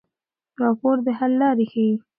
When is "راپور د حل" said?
0.61-1.31